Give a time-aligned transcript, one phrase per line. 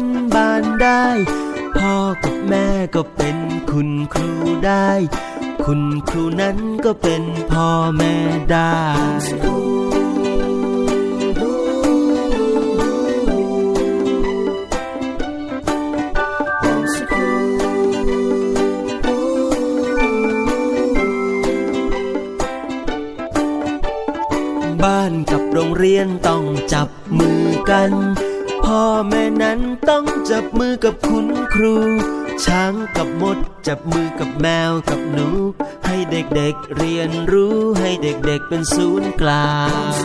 [0.00, 0.02] น
[0.34, 1.06] บ้านได้
[1.78, 3.36] พ่อกับแม่ก็เป็น
[3.70, 4.30] คุณครู
[4.66, 4.90] ได้
[5.64, 7.22] คุณครูนั้นก็เป็น
[7.52, 8.14] พ่อแม่
[8.52, 8.76] ได้
[24.84, 26.88] บ้านกับโรงเรียนต้องจับ
[27.18, 27.92] มือกัน
[28.70, 31.74] พ่อแม่นั้นต้องจับมือกับคุณครู
[32.44, 35.28] ช้างกับมด จับมือกับแมวกับหนู
[35.86, 39.50] ให้เด็กๆเรียนรู้ให้เด็กๆเป็นศูนย์กลา
[39.92, 40.04] ง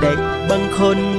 [0.00, 0.18] เด็ก
[0.50, 0.98] บางคน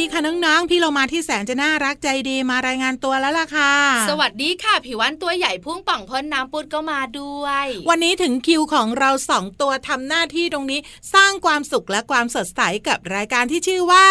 [0.00, 3.74] ดีค่ะน้องๆ พี่เรามาที่แสนจะน่ารักใจดีมารายงานตัวแล้วล่ะค่ะ
[4.08, 10.80] สวัสดีค่ะผิววันตัวใหญ่พุ่งป่องพ้นน้ำปุดก็มาด้วย วันนี้ถึงคิวของเราสองตัวทำหน้าที่ตรงนี้
[11.14, 14.08] สร้างความสุขและความสดใสกับรายการที่ชื่อว่า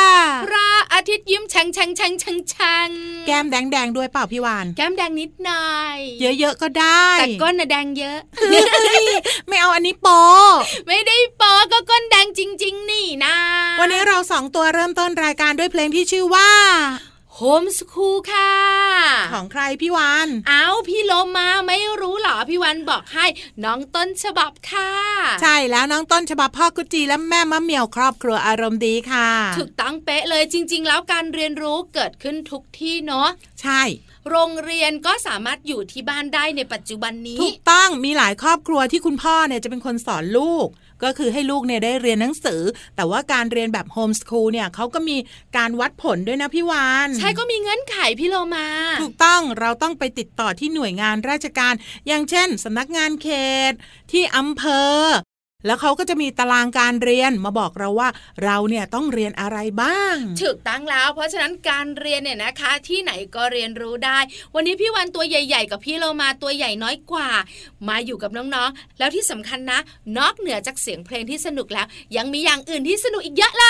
[0.47, 2.89] พระอาทิตย์ยิ้มแฉ่งแฉ่งแฉ่งแฉ่งแฉ่ง
[3.27, 5.97] แก้มแดงๆด้วยเปล่าพี่วานแก้มแดงนิดหน่อย
[6.39, 8.19] เยอะๆก็ได้แต่ก้นน่ะแดงเยอะ
[9.47, 10.07] ไม่เอาอันนี้โป
[10.87, 13.35] ไม่ได้ปอก็ก้นแดงจริง ๆ นี่นะ
[13.79, 16.49] วันนี้เราสองตัวเริ่มต้นรายการด้วยเพลงที่ชื่อว่า
[17.35, 18.53] โฮมสคูลค่ะ
[19.33, 23.25] ของใครพี่วานเอาพี่โลมาไม่รู้เหรอพี่วันบอกให้
[23.63, 24.91] น้องต้นฉบับค่ะ
[25.41, 33.29] ใช่แล้วน้องต้นฉบับพ่อกุจีและแม่มะเหมี่ยวครอบครัวอารมณ์ดีค่ะ ถูกต้องเป๊ะเลยจริง ๆ แล้วการเรียนรู้เกิดขึ้นทุกที่เนาะ
[33.61, 33.81] ใช่
[34.29, 40.67] โรงเรียนก็สามารถอยู่ที่บ้านได้ในปัจจุบันนี้ ถูกต้องมีหลายครอบครัวที่คุณพ่อเนี่ยจะเป็นคนสอนลูก
[41.03, 42.61] ก็คือให้ลูกเนี่ยได้เรียนหนังสือ
[42.95, 45.17] แต่ว่าการเรียนแบบโฮมสคูลเนี่ยเขาก็มี
[45.57, 48.67] การวัดผลด้วยนะพี่วานใช่ก็มีเงื่อนไขพี่โลมา
[49.01, 51.73] ถูกต้องเราต้องไปติดต่อที่หน่วยงานราชการ
[52.07, 53.29] อย่างเช่นสำนักงานเข
[53.71, 53.73] ต
[54.11, 54.63] ที่อำเภ
[54.93, 54.97] อ
[55.65, 58.09] แล้วเขาก็จะมีตารางการเรียนมาบอกเราว่า
[58.43, 64.19] เราเนี่ยต้องเรียนอะไรบ้างถูกตั้งแล้ว เพราะฉะนั้นการเรียนเนี่ยนะคะ ที่ไหนก็เรียนรู้ได้
[64.55, 67.29] วันนี้พี่วันตัวใหญ่ ๆ กับพี่เรามาตัวใหญ่น้อยกว่า
[67.87, 69.79] มาอยู่กับน้องๆ แล้วที่สำคัญนะ
[70.17, 73.65] นอกเหนือจากเสียงเพลงที่สนุกแล้ว ยังมีอย่างอื่นที่สนุกอีกเยอะเล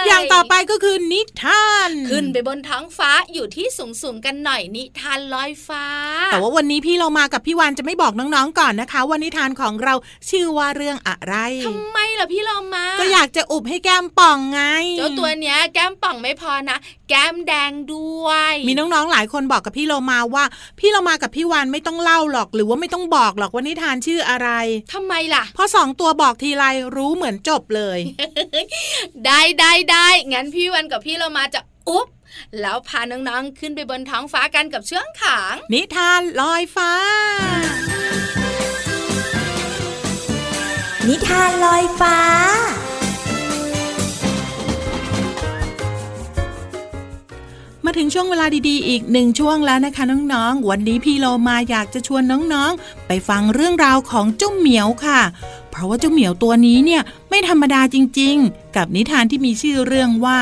[0.00, 5.86] ย อย่างต่อไปก็คือนิทาน ขึ้นไปบนท้องฟ้าอยู่ที่สูงๆกันหน่อยนิทานลอยฟ้า
[6.32, 9.94] แต่ว่าวันนี้พี่เรามากับพี่วันจะไม่บอกน้องๆก่อนนะคะว่านิทานของเรา
[10.30, 11.29] ชื่อว่าเรื่องอะไร
[11.66, 14.62] ทำไมล่ะพี่เรามา ก็อยากจะอุบให้แก้มป่องไง
[14.96, 16.76] เจ้าตัวเนี้ยแก้มป่องไม่พอนะ
[17.08, 20.44] แก้มแดงด้วย มีน้องๆหลายคนบอกกับพี่เรามาว่า
[20.78, 24.48] พี่เรามากับพี่วันไม่ต้องเล่าหรอกหรือว่าไม่ต้องบอกหรอกว่านิทานชื่ออะไร
[24.92, 26.64] ทำไมล่ะ เพราะสองตัวบอกทีไร
[26.96, 27.98] รู้เหมือนจบเลย
[29.26, 32.08] ได้ได้ได้งั้นพี่วันกับพี่เรามาจะอุ๊บ
[32.60, 36.92] แล้วพาน้องๆขึ้นไปบนท้องฟ้ากันกับเชื่องขาง นิทานลอยฟ้า
[41.08, 42.18] นิทานลอยฟ้า
[47.84, 55.20] มาถึงช่วงเวลาดีๆ อีกหนึ่งช่วงแล้วนะคะน้องๆ วันนี้พี่โลมาอยากจะชวนน้องๆ ไปฟังเรื่องราวของเจ้าเหมียวค่ะ
[55.70, 60.38] เพราะว่าเจ้าเหมียวตัวนี้เนี่ยไม่ธรรมดาจริง ๆ กับนิทานที่มีชื่อเรื่องว่า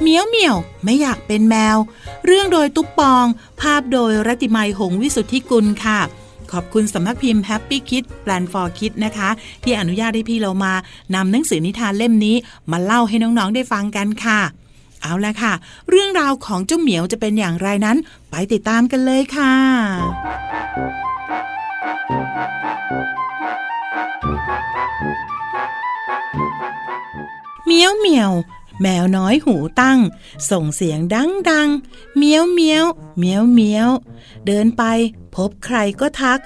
[0.00, 1.76] เหมียวเหมียวไม่อยากเป็นแมว
[2.26, 3.26] เรื่องโดยตุ๊ปปอง
[3.60, 6.00] ภาพโดยรัติมัยหงวิสุทธิกุลค่ะ
[6.52, 9.28] ขอบคุณสำนักพิมพ์ Happy Kid Plan for Kid นะคะ
[9.62, 10.72] ที่อนุญาตให้พี่เรามา
[11.14, 12.36] นำหนังสือนิทานเล่มนี้
[12.70, 14.40] มาเล่าให้น้องๆได้ฟังกันค่ะ
[15.02, 15.52] เอาละค่ะ
[15.90, 17.96] เรื่องราวของเจ้าเหมียวจะเป็นอย่างไรนั้น
[18.30, 19.54] ไปติดตามกันเลยค่ะ
[27.66, 28.32] เมียวเมียว
[28.82, 30.00] แมวน้อยหูตั้ง
[30.50, 31.68] ส่งเสียงดังดัง
[32.16, 32.84] เมี้ยวเมี้ยว
[33.18, 33.88] เมี้ยวเมี้ยว
[34.46, 34.82] เดินไป
[35.34, 36.40] พบใครก็ทัก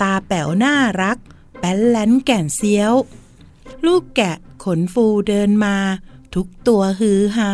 [0.00, 1.18] ตาแป๋วน่ารัก
[1.58, 2.92] แป้นแลนแก่นเซียว
[3.86, 5.76] ลูกแกะขนฟูเดินมา
[6.34, 7.50] ทุกตัวฮือฮา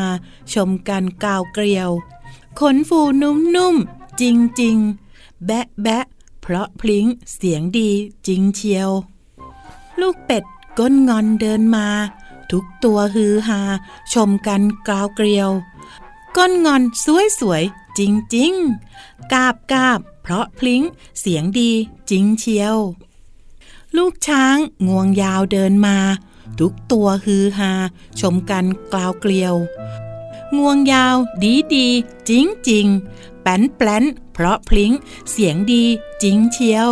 [0.52, 1.90] ชมกันกาวเกลียว
[2.60, 4.22] ขนฟูนุ่มๆจ
[4.62, 6.04] ริงๆแบะแบะ
[6.40, 7.90] เพราะพลิ้งเสียงดี
[8.26, 8.90] จริงเชียว
[10.00, 10.44] ลูกเป็ด
[10.78, 11.88] ก้นงอนเดินมา
[12.50, 13.60] ทุกตัวฮือฮา
[14.12, 15.50] ชมกันกาวเกลียว
[16.36, 16.82] ก้นงอน
[17.40, 18.00] สวยๆจ
[18.36, 20.82] ริงๆกาบกาบ เพราะพลิ้ง
[21.20, 21.70] เสียงดี
[22.10, 22.76] จริงเชียว
[23.96, 24.56] ลูกช้าง
[24.86, 25.98] งวงยาวเดินมา
[26.58, 27.72] ทุกตัวฮือฮา
[28.20, 29.54] ชมกันกล่าวเกลียว
[30.56, 31.88] งวงยาวดีดี
[32.28, 32.86] จริงจริง
[33.42, 34.92] แป้นแปลนเพราะพลิ้ง
[35.30, 35.84] เสียงดี
[36.22, 36.90] จริงเชียว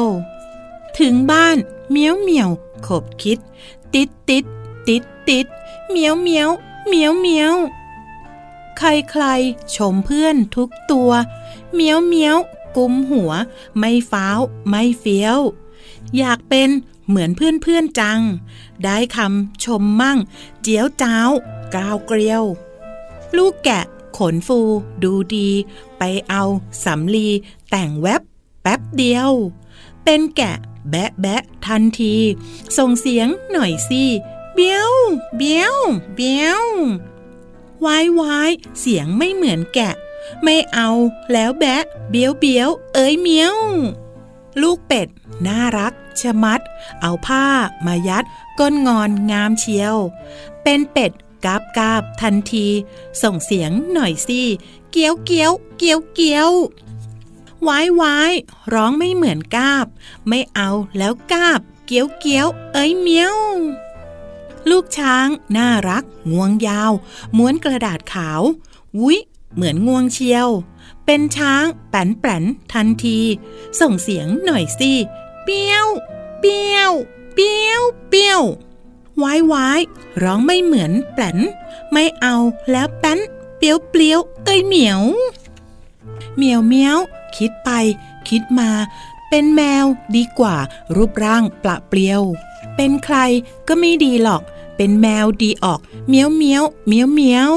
[0.98, 1.56] ถึงบ้าน
[1.90, 2.50] เมียวเมียว
[2.86, 3.38] ขบคิด
[3.94, 4.44] ติดติด
[4.88, 5.46] ติด ติด
[5.90, 6.48] เมียวเมียว
[6.88, 7.54] เมียวเมียว
[8.78, 9.24] ใครใคร
[9.76, 11.10] ชมเพื่อนทุกตัว
[11.74, 12.36] เมียวเมียว
[12.76, 13.32] กุมหัว
[13.78, 14.38] ไม่ฟ้าว
[14.68, 15.38] ไม่เฟี้ยว
[16.16, 16.68] อยากเป็น
[17.08, 18.20] เหมือนเพื่อนเพื่อนจัง
[18.84, 20.18] ได้คำชมมั่ง
[20.62, 21.30] เจียวจ้าว
[21.74, 22.42] กราวเกลียว
[23.36, 23.84] ลูกแกะ
[24.18, 24.60] ขนฟู
[25.02, 25.48] ดูดี
[25.98, 26.42] ไปเอา
[26.84, 27.28] สำลี
[27.70, 28.22] แต่งแวบ
[28.62, 29.30] แป๊บเดียว
[30.04, 30.56] เป็นแกะ
[30.90, 32.14] แบะแบะทันที
[32.76, 34.04] ส่งเสียงหน่อยสิ
[34.54, 34.92] เบี้ยว
[35.36, 35.74] เบี้ยว
[36.14, 36.64] เบี้ยว
[37.84, 38.50] วายวาย
[38.80, 39.94] เสียงไม่เหมือนแกะ
[40.42, 40.88] ไม่เอา
[41.32, 43.56] แล้วแบะ เบี้ยวเบี้ยว เอ้ยเมียว
[44.60, 45.08] ลูกเป็ด
[45.46, 46.60] น่ารักชะมัด
[47.00, 47.46] เอาผ้า
[47.86, 48.24] มายัด
[48.58, 49.96] ก้นงอนงามเชียว
[50.62, 51.12] เป็นเป็ด
[51.44, 52.66] กาบกาบทันที
[53.22, 54.42] ส่งเสียงหน่อยสิ
[54.90, 56.50] เกี้ยวเกี้ยว เกี้ยวเกี้ยว
[57.68, 58.32] วายวาย
[58.72, 59.86] ร้องไม่เหมือนกาบ
[60.28, 63.36] ไม่เอาแล้วกาบ เกี้ยวเกี้ยว เอ้ยเมียว
[64.70, 65.26] ลูกช้าง
[65.56, 66.92] น่ารัก งวงยาว
[67.36, 68.42] ม้วนกระดาษขาว
[68.98, 69.18] วุ้ย
[69.54, 70.48] เหมือนงวงเชียว
[71.06, 72.42] เป็นช้างแป้นแป้น
[72.72, 73.18] ทันที
[73.80, 74.92] ส่งเสียงหน่อยสิ
[75.44, 75.86] เปียว
[76.40, 76.92] เปียว
[77.34, 78.42] เปียว เปียว
[79.22, 79.80] วายวาย
[80.22, 81.38] ร้องไม่เหมือนแป้น
[81.92, 82.36] ไม่เอา
[82.70, 83.18] แล้วแป้น
[83.58, 85.02] เปียวเปลียวเอ้ยเหมียว
[86.36, 86.98] เหมียวเมียว
[87.36, 87.70] คิดไป
[88.28, 88.70] คิดมา
[89.28, 89.84] เป็นแมว
[90.16, 90.56] ดีกว่า
[90.96, 92.22] รูปร่างปละเปลียว
[92.76, 93.16] เป็นใคร
[93.68, 94.42] ก็ไม่ดีหรอก
[94.76, 97.54] เป็นแมวดีออก เมียวเมียวเมียวเมียว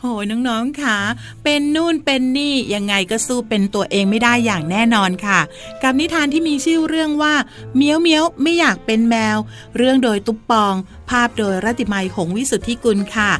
[0.00, 0.96] โอ้ยน้องๆค่ะ
[1.42, 5.40] เป็นนู่นเป็นนี่ยังไงก็สู้เป็นตัวเองไม่ได้อย่างแน่นอนค่ะ
[5.82, 7.34] กับนิทานที่มีชื่อเรื่องว่า
[7.76, 9.36] เมียวเมียวไม่อยากเป็นแมว
[9.76, 10.74] เรื่องโดยตุ๊ปปอง
[11.10, 13.30] ภาพโดยรัติมัยหงวิสุทธิกุลค่ะ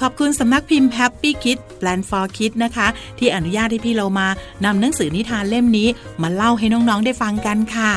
[0.00, 2.86] ขอบคุณสำนักพิมพ์ Happy Kid Plan for Kid นะคะ
[3.18, 4.28] ที่อนุญาตให้พี่เรามา
[4.64, 5.88] นำหนังสือนิทานเล่มนี้
[6.22, 7.92] มาเล่าให้น้องๆได้ฟังกันค่ะ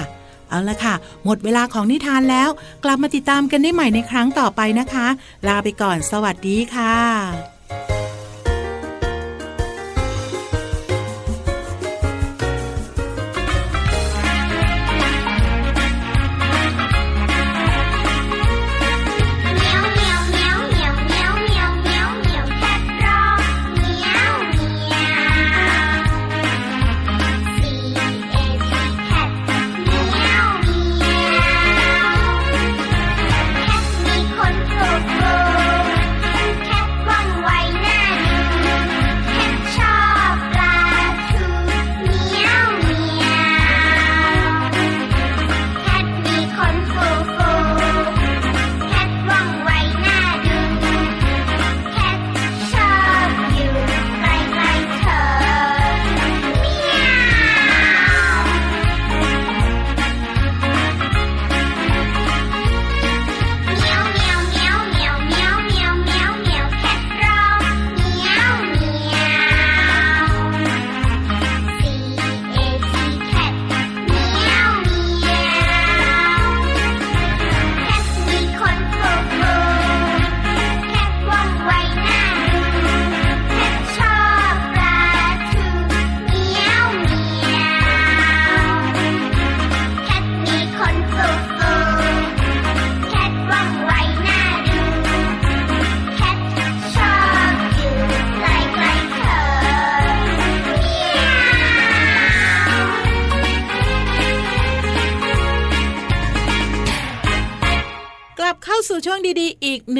[0.55, 0.95] เอาละค่ะ
[1.25, 2.49] หมดเวลาของนิทานแล้ว
[2.83, 5.07] กลับมาติดตามกันได้ใหม่ในครั้งต่อไปนะคะ
[5.47, 7.54] ลาไปก่อนสวัสดีค่ะ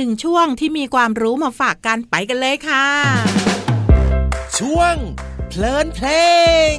[0.06, 2.88] นึ่งช่วงที่มีความรู้มาฝากกันไปกันเลยค่ะ
[4.58, 4.96] ช่วง
[5.48, 6.08] เพลินเพล
[6.74, 6.78] ง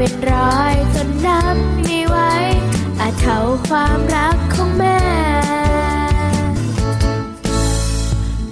[0.00, 2.16] เป็นรอยจนนับไม่ไหว
[3.00, 3.38] อาจเท่า
[3.68, 5.00] ความรักของแม่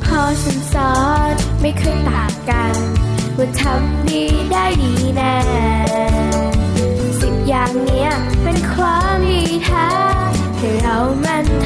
[0.04, 0.94] พอฉันสอ
[1.32, 2.74] นไม่เคยต่างกัน
[3.36, 5.36] ว่าทำดีได้ดีแน่
[7.20, 8.10] สิบอย่างเนี้ย
[8.42, 9.88] เป็นความดีแท้
[10.56, 11.46] ให้เรามัน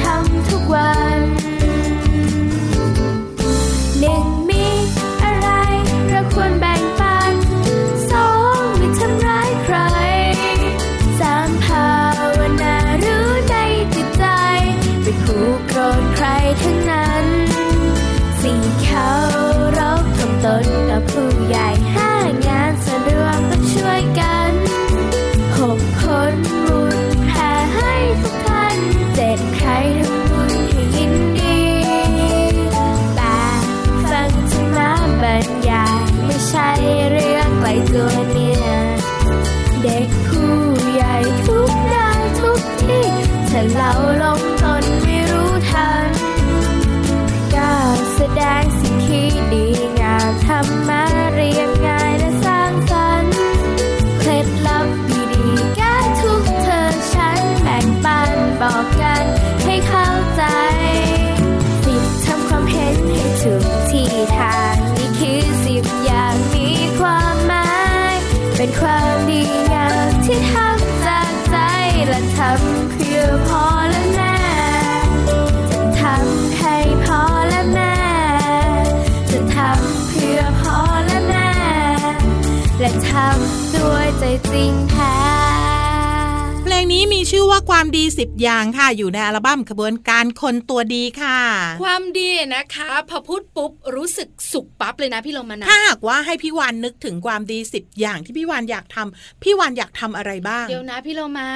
[87.31, 91.39] ชื่อว่าความดีสิบอย่างค่ะ อยู่ในอัลบั้มขบวนการคนตัวดีค่ะ
[91.83, 101.49] ความดีนะคะพอพูดปุ๊บรู้สึกสุขปั๊บเลยนะพี่ลมนะถ้าหากว่าให้พี่วานนึกถึงความดีสิบอย่างที่พี่วานอยากทำพี่วานอยากทำอะไรบ้าง เดี๋ยวนะพี่ลมา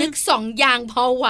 [0.00, 1.26] นึกสองอย่างพอไหว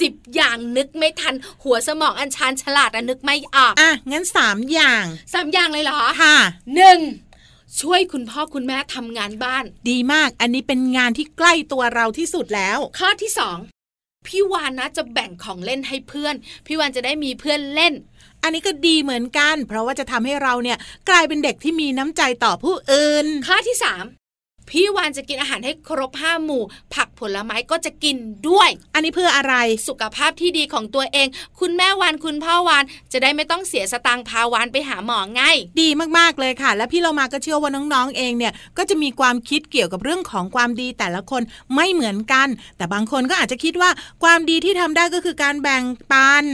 [0.00, 5.04] สิบอย่างนึกไม่ทัน หัวสมองอันชานฉลาดอะนึกไม่ออกอะงั้นสามอย่าง
[5.34, 6.36] สามอย่างเลยเหรอค่ะ
[6.74, 6.98] หนึ่ง
[7.80, 13.58] ช่วยคุณพ่อคุณแม่ทำงานบ้าน ดีมาก อันนี้เป็นงานที่ใกล้ตัวเราที่สุดแล้ว ข้อที่สอง
[14.26, 16.34] พี่วานนะจะแบ่งของเล่นให้เพื่อน
[16.66, 17.94] พี่วานจะได้มีเพื่อนเล่น
[18.42, 20.78] อันนี้ก็ดีเหมือนกัน เพราะว่าจะทำให้เราเนี่ย
[21.08, 24.04] กลายเป็นเด็กที่มีน้ำใจต่อผู้อื่น ข้อที่สาม
[24.70, 26.62] พี่วานจะกินอาหารให้ครบห้าหมู่
[26.94, 28.16] ผักผลไม้ก็จะกิน
[28.48, 29.54] ด้วย อันนี้เพื่ออะไร
[29.88, 31.28] สุขภาพที่ดีของตัวเอง
[31.60, 35.42] คุณแม่วานคุณพ่อวานจะได้ไม่ต้องเสียสตางค์พาวานไปหาหมอไง
[35.80, 41.42] ดีมากๆเลยค่ะ และพี่เรามาก็เชื่อว่าน้องๆเองเนี่ยก็จะมีความคิดเกี่ยวกับเรื่องของความดีแต่ละคน
[41.74, 43.90] ไม่เหมือนกัน แต่บางคนก็อาจจะคิดว่า
[44.22, 46.44] ความดีที่ทำได้ก็คือการแบ่งปัน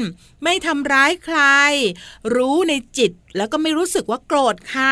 [0.45, 1.41] ไม่ทำร้ายใคร
[2.35, 4.87] รู้ในจิตแล้วก็ไม่รู้สึกว่าโกรธใคร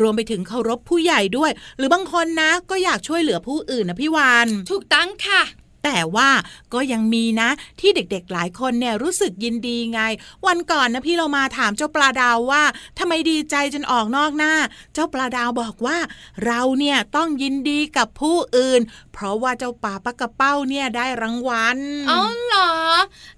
[0.00, 5.42] รวมไปถึงเคารพผู้ใหญ่ด้วย หรือบางคนนะ ก็อยากช่วยเหลือผู้อื่นนะพี่วาน ถูกตั้งค่ะ
[5.84, 6.30] แต่ว่า
[6.74, 7.50] ก็ยังมีนะ
[7.80, 10.00] ที่เด็กๆหลายคนเนี่ยรู้สึกยินดีไง
[10.46, 12.62] วันก่อนนะพี่เรามาถามเจ้าปลาดาวว่า
[12.98, 14.54] ทำไมดีใจจนออกนอกหน้า
[14.94, 15.98] เจ้าปลาดาวบอกว่า
[16.46, 18.80] เราเนี่ยต้องยินดีกับผู้อื่น
[19.12, 21.78] เพราะว่าเจ้าป่าปะกระเป้าเนี่ยได้รางวัล
[22.10, 22.70] อ๋อเหรอ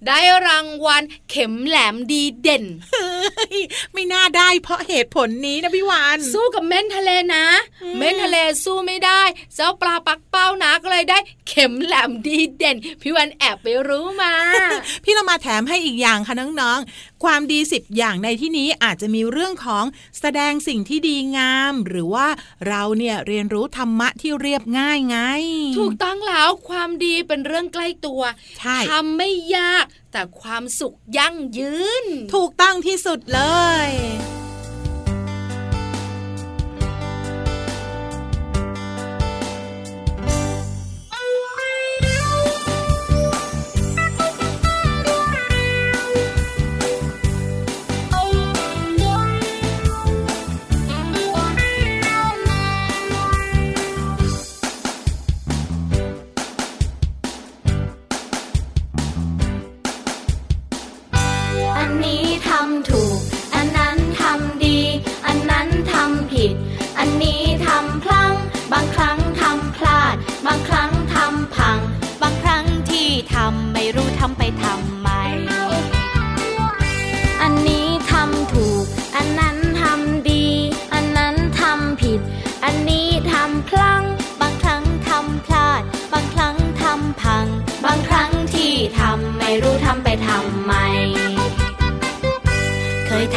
[0.07, 2.65] ได้รางวัลเข็มแหลมดีเด่น
[3.93, 7.47] ไม่น่าได้เพราะเหตุผลนี้นะพี่วานสู้กับเม่นทะเลนะ
[7.99, 9.23] เม่นทะเลสู้ไม่ได้
[9.55, 14.33] เจ้าปลาปักเป้านะก็เลยได้เข็มแหลมดีเด่น พี่วันแอบไปรู้มา
[15.05, 19.85] พี่เรามาแถมให้อีกอย่างค่ะน้องๆ ความดีสิบอย่างในที่นี้อาจจะมีเรื่องของ
[20.21, 22.27] แสดงสิ่งที่ดีงาม หรือว่า
[22.69, 25.19] เราเนี่ยเรียนรู้ธรรมะที่เรียบง่ายไง
[25.79, 28.23] ถูกต้องแล้วความดีเป็นเรื่องใกล้ตัว
[28.59, 33.41] ใช่ทำไม่ยากแต่ความสุขยั่งยืน ถูกต้องที่สุดเล
[33.87, 33.91] ย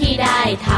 [0.00, 0.70] ที่ได้ท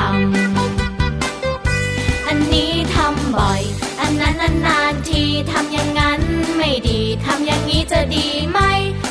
[1.11, 3.63] ำ อันนี้ทำบ่อย
[4.01, 6.21] อันนั้นนานๆทีทำอย่างนั้น
[6.57, 8.61] ไม่ดี ทำอย่างนี้จะดีไหม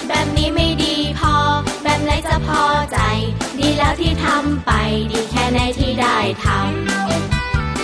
[0.07, 1.35] แบบนี้ไม่ดีพอ
[1.83, 2.99] แบบไหนจะพอใจ
[3.59, 4.71] ดีแล้วที่ทำไป
[5.11, 6.47] ดีแค่ไหนที่ได้ท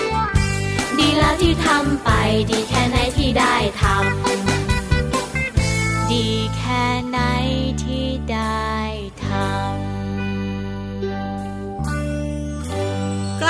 [0.08, 2.10] ำ ดีแล้วที่ทำไป
[2.50, 4.47] ดีแค่ไหนที่ได้ทำ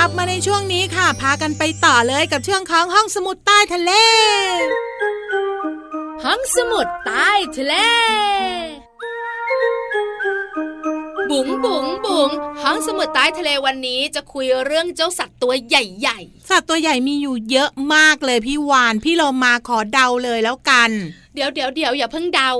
[0.04, 3.92] ับมาในช่วงนี้ค่ะ พากันไปต่อเลยกับช่วงของห้องสมุดใต้ทะเล
[6.24, 7.74] ห้องสมุดใต้ทะเล
[11.30, 12.30] บุ๋งบุ๋งบุ๋ง
[12.62, 16.18] ห้องสมุดใต้ทะเลวันนี้จะคุยเรื่องเจ้าสัตว์ตัวใหญ่
[16.50, 22.50] สัตว์ตัวใหญ่มีอยู่เยอะมากเลยพี่วาน พี่เรามาขอเดาเลยแล้วกันๆเดี๋ยวเดี๋ยวเดี๋ยวอย่าเพิ่งเดา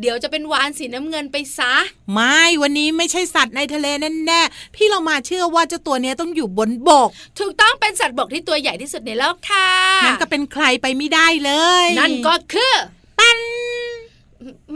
[0.00, 1.74] เดี๋ยวจะเป็นวานสีน้ำเงินไปซะ
[2.12, 3.86] ไม่วันนี้ไม่ใช่สัตว์ในทะเล
[4.26, 9.70] แน่ๆพี่เรามาเชื่อว่าเจ้าตัวเนี้ยต้องอยู่บนบก ถูกต้องเป็นสัตว์บกที่ตัวใหญ่ที่สุดในโลกค่ะ
[10.04, 11.52] นั่นก็เป็นใครไปไม่ได้เล
[11.84, 12.74] ย นั่นก็คือ
[13.18, 13.38] ปัน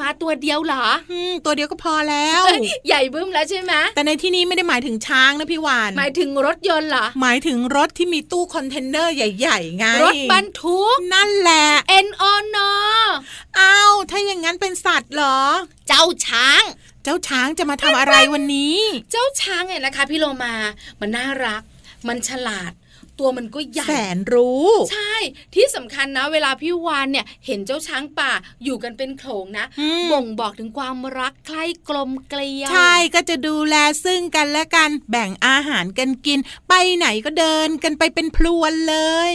[0.00, 2.42] มาตัวเดียวเหรออืมตัวเดียวก็พอแล้ว
[2.86, 11.66] ใหญ่บึ้มแล้วใช่ไหมแต่ในที่นี้ไม่ได้หมายถึงช้างนะพี่วานหมายถึงรถยนต์เหรอหมายถึงรถที่มีตู้คอนเทนเนอร์ใหญ่ๆไงรถบรรทุกนั่นแหละ
[12.06, 12.58] N O N
[13.58, 15.38] อ้าวถ้าอย่างนั้นเป็นสัตว์เหรอ
[15.88, 16.62] เจ้าช้าง
[17.04, 18.76] เจ้าช้างจะมาทำอะไรวันนี้
[19.10, 20.54] เจ้าช้างเนี่ยนะคะ พี่โลมา
[21.00, 21.62] มันน่ารัก
[22.08, 22.72] มันฉลาด
[23.18, 25.14] ตัวมันก็ใหญ่แสนรู้ ใช่
[25.54, 28.32] ที่สำคัญนะ เวลาพี่วานเนี่ยเห็นเจ้าช้างป่า
[28.64, 38.96] อยู่กันเป็นโขลงนะอืมบ่งบอกถึงความรักใคร่กลมเกลียว ใช่ก็จะดูแลซึ่งกันและกันแบ่งอาหารกันกิน ไปไหนก็เดินกันไปเป็นพลวนเล
[39.30, 39.32] ย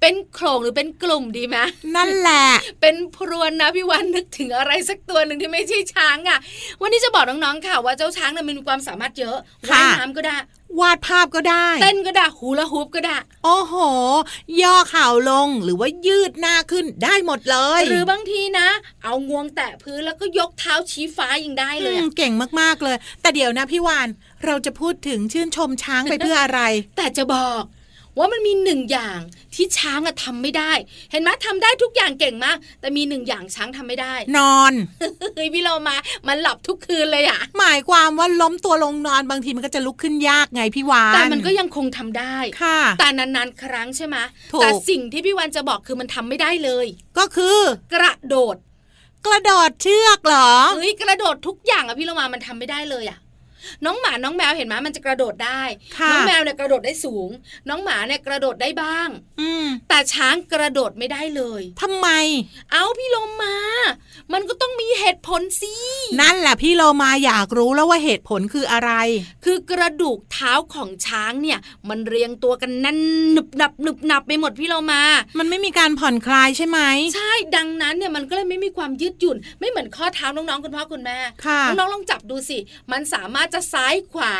[0.00, 1.56] เป็นโขลงหรือเป็นกลุ่มดีไหม
[1.96, 2.46] นั่นแหละ
[2.80, 6.38] เป็นพรวนนะพี่วันนึกถึงอะไรสักตัวหนึ่งที่ไม่ใช่ช้างอะ
[6.80, 9.36] วันนี้จะบอกน้องๆค่ะว่าเจ้าช้างเนี่ยมันมีความสามารถเยอะ
[9.68, 10.36] ค่ะว่ายน้ำก็ได้
[10.80, 13.74] วาดภาพก็ได้ เต้นก็ได้ฮูลาฮูปก็ได้ โอ้โห
[14.62, 18.68] ย่อเข่าลงหรือว่ายืดหน้าขึ้นได้หมดเลย หรือบางทีนะ
[19.02, 24.08] เอางวงแตะพื้นแล้วก็ยกเท้าชี้ฟ้ายังได้เลยอือะมเก่งมากๆเลย แต่เดี๋ยวนะพี่วาน
[24.44, 26.60] เราจะพูดถึงชื่นชมช้างไปเพื่ออะไร
[26.96, 27.62] แต่จะบอก
[28.20, 29.20] ว่ามันมีหนึ่งอย่าง
[29.54, 30.72] ที่ช้างอะทำไม่ได้
[31.10, 34.72] เห็นไหมทำได้ทุกอย่างเก่งมาก แต่มีหนึ่งอย่างช้างทำไม่ได้ นอน
[35.36, 35.96] เฮ้ยพี่เรามา
[36.28, 44.16] มันหลับทุกคืนเลยอะหมายความว่าล้มตัวลงนอนบางทีมันก็จะลุกขึ้นยากไงพี่วานแต่มันก็ยังคงทำได้ค่ะ แต่นานๆครั้งใช่ไหม
[44.52, 46.86] ถูกแต่สิ่งที่พี่วันจะบอกคือมันทำไม่ได้เลย
[47.18, 47.58] ก็คือ
[47.94, 48.56] กระโดด
[49.26, 53.18] กระโดดเชือกเหรอเฮ้ยกระโดดทุกอย่างอะพี่เรามามันทำไม่ได้เลยอะ
[53.84, 55.62] น้องหมาน้องแมวเห็นไหมมันจะกระโดดได้
[55.98, 57.30] ค่ะน้องแมวเนี่ยกระโดดได้สูง
[57.68, 59.08] น้องหมาเนี่ยกระโดดได้บ้าง
[59.40, 62.08] อืมแต่ช้างกระโดดไม่ได้เลยทำไม
[62.72, 63.56] เอาพี่โลมา
[64.32, 65.74] มันก็ต้องมีเหตุผลสิ
[66.20, 68.92] นั่นแหละพี่โลมาอยากรู้แล้วว่าเหตุผลคืออะไร
[69.44, 72.98] คือกระดูกเท้าของช้างเนี่ย มันเรียงตัวกันแนั่น
[73.32, 75.02] หนึบหนับหนึบหนับไปหมดพี่โลมา
[75.38, 76.78] มันไม่มีการผ่อนคลายใช่ไหม
[77.14, 82.58] ใช่ดังนั้นเนี่ยมันก็เลยไม่มีความยืดหยุ่น ไม่เหมือนข้อเท้าน้องๆคุณพ่อคุณแม่ค่ะน้องๆลองจับดูสิ
[82.92, 84.34] มันสามารถจะซ้ายขวา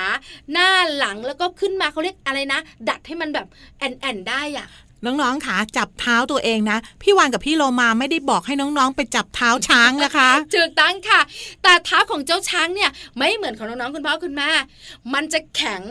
[0.53, 3.47] หน้าหลังแล้วก็ขึ้นมาเขาเรียกอะไรนะ ดัดให้มันแบบ
[3.79, 4.69] แอนแอนๆได้อะ
[5.05, 11.21] น้องๆค่ะจับเท้าตัวเองนะ พี่วานกับพี่โลมาไม่ได้บอกให้น้องๆ ไปจับเท้าช้างนะคะถูกต้องค่ะ
[11.63, 14.51] แต่เท้าของเจ้าช้างเนี่ยไม่เหมือนของน้องๆคุณพ่อคุณแม่
[15.15, 15.83] มันจะแข็ง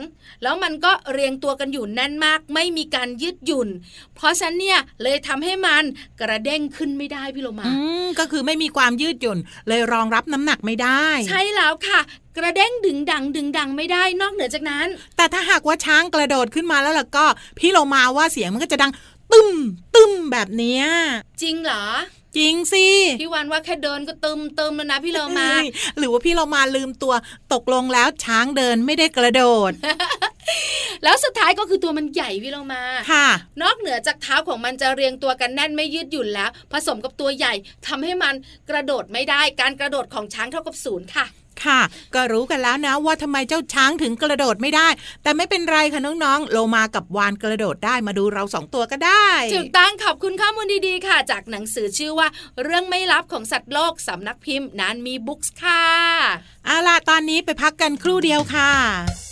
[0.43, 3.69] แล้วมันก็เรียงตัวกันอยู่แน่นมาก ไม่มีการยืดหยุ่น
[4.15, 5.83] เพราะฉะนั้นเนี่ยเลยทำให้มัน
[6.19, 11.99] กระเด้งขึ้นไม่ได้พี่โลมาอืมก็คือไม่มีความยืดหยุ่น เลยรองรับน้ำหนักไม่ได้ ใช่แล้วค่ะ
[12.37, 14.87] กระเด้งดึงดังดึงดังไม่ได้นอกเหนือจากนั้น
[15.17, 17.25] แต่ถ้าหากว่าช้างกระโดดขึ้นมาแล้วล่ะก็
[17.57, 18.91] พี่โลมาว่าเสียงมันก็จะดัง
[19.33, 19.49] ตึม
[19.95, 20.83] ตึมแบบเนี้ย
[21.41, 21.85] จริงเหรอ
[22.37, 22.85] จริงสิ
[23.21, 25.49] พี่วันว่าแค่เดินก็ตึมตึมแล้วนะพี่เรามา
[25.97, 27.13] หรือว่าพี่เรามาลืมตัว
[27.53, 29.71] ตกลงแล้วช้างเดินไม่ได้กระโดด
[31.03, 33.27] แล้วสุดท้ายก็คือตัวมันใหญ่พี่เรามาค่ะ
[33.61, 37.53] นอกเหนือจากเท้าของมันจะเรียงตัวกันแน่นไม่ยืดหยุ่นแล้ว ผสมกับตัวใหญ่
[37.87, 38.35] ทำให้มัน
[38.69, 41.25] กระโดดไม่ได้ การกระโดดของช้างเท่ากับศูนย์ค่ะ
[41.65, 41.79] ค่ะ
[42.15, 44.87] ก็รู้กันแล้วนะว่าทำไมเจ้าช้างถึงกระโดดไม่ได้
[45.23, 52.27] แต่ไม่เป็นไรค่ะน้องๆ โลมากับวานกระโดดได้มาดูเราสองตัวก็ได้ถูกต้องขอบคุณข้อมูลดีๆค่ะ จากหนังสือชื่อว่า
[52.63, 55.83] เรื่องไม่ลับของสัตว์โลกสำนักพิมพ์นานมีบุ๊กส์ค่ะ
[56.65, 59.28] เอาล่ะตอนนี้ไปพักกันครู่เดียวค่ะ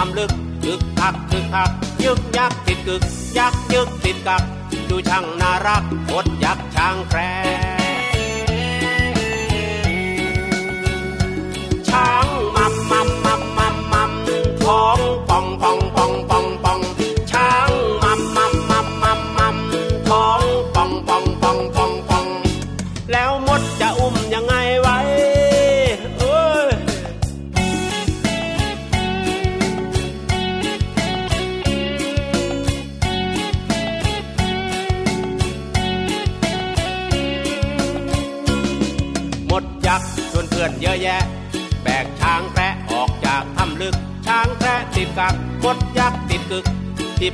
[0.00, 0.32] ทำลึก
[0.66, 1.70] ยึกคักยึกคัก
[2.04, 3.02] ยึกยักติดกึก
[3.38, 4.42] ยักยึกติดกัก
[4.88, 7.77] ดูช่างน่ารักอดยักช่างแคร์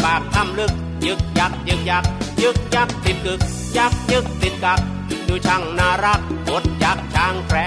[0.04, 0.72] ปากทำลึก
[1.06, 2.04] ยึกยักยึกยัก
[2.42, 3.40] ยึกยักติดกึก
[3.76, 4.80] ยักยึกติดกัก
[5.28, 7.58] ดูช่างน่ารักอดยักช่างแคร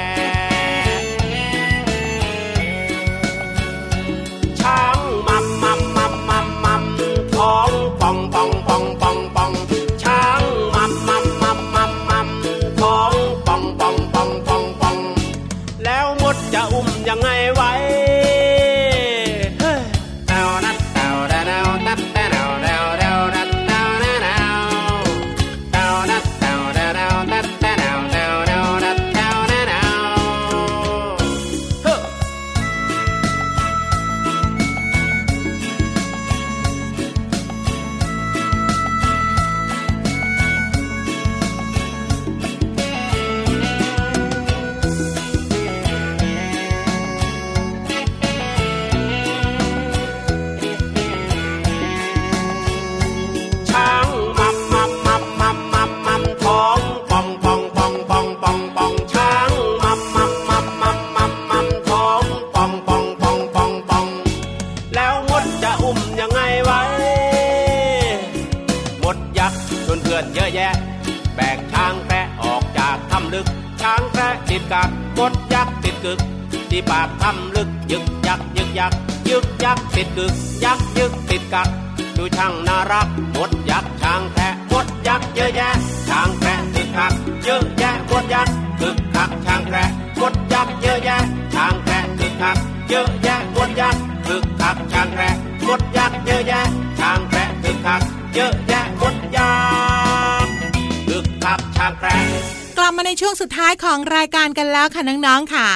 [103.10, 105.70] ในช่วงสุดท้ายของรายการกันแล้วค่ะน้องๆค่ะ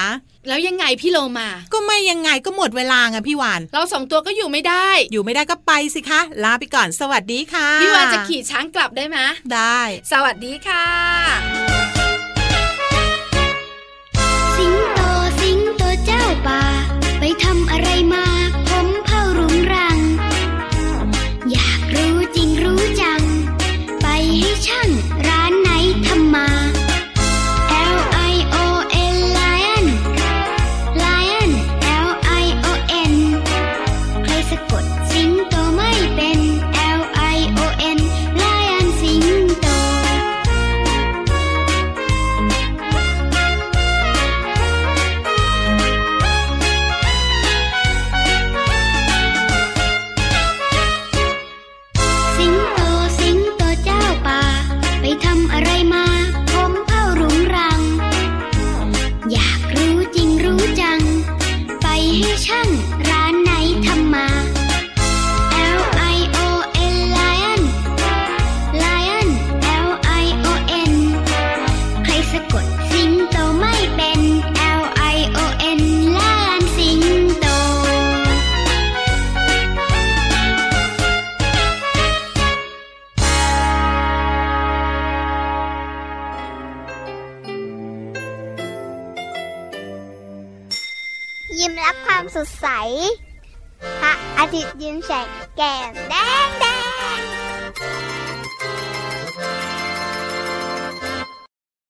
[0.48, 9.18] แล้วยังไงพี่โลมา ก็ไม่ยังไงก็หมดเวลาไงพี่วาน เราสองตัวก็อยู่ไม่ได้ อยู่ไม่ได้ก็ไปสิคะ ลาไปก่อนสวัสดีค่ะ พี่วานจะขี่ช้างกลับได้ไหม
[9.54, 9.80] ได้
[10.12, 11.71] สวัสดีค่ะ